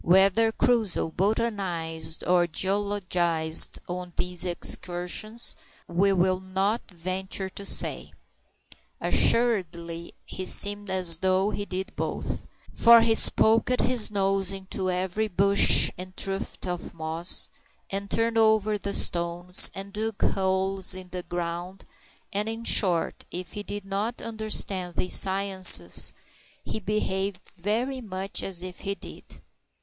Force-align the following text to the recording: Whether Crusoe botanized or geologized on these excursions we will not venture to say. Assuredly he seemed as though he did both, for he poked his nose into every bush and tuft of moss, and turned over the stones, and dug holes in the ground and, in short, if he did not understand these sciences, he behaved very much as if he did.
Whether 0.03 0.51
Crusoe 0.51 1.11
botanized 1.11 2.23
or 2.23 2.47
geologized 2.47 3.77
on 3.87 4.13
these 4.17 4.43
excursions 4.43 5.55
we 5.87 6.11
will 6.11 6.39
not 6.39 6.89
venture 6.89 7.49
to 7.49 7.63
say. 7.67 8.11
Assuredly 8.99 10.15
he 10.25 10.47
seemed 10.47 10.89
as 10.89 11.19
though 11.19 11.51
he 11.51 11.65
did 11.65 11.95
both, 11.95 12.47
for 12.73 13.01
he 13.01 13.15
poked 13.35 13.79
his 13.79 14.09
nose 14.09 14.51
into 14.51 14.89
every 14.89 15.27
bush 15.27 15.91
and 15.99 16.17
tuft 16.17 16.65
of 16.65 16.95
moss, 16.95 17.51
and 17.91 18.09
turned 18.09 18.39
over 18.39 18.79
the 18.79 18.95
stones, 18.95 19.71
and 19.75 19.93
dug 19.93 20.19
holes 20.33 20.95
in 20.95 21.09
the 21.09 21.21
ground 21.21 21.83
and, 22.33 22.49
in 22.49 22.63
short, 22.63 23.23
if 23.29 23.51
he 23.51 23.61
did 23.61 23.85
not 23.85 24.19
understand 24.19 24.95
these 24.95 25.13
sciences, 25.15 26.15
he 26.63 26.79
behaved 26.79 27.47
very 27.49 28.01
much 28.01 28.41
as 28.41 28.63
if 28.63 28.79
he 28.79 28.95
did. 28.95 29.39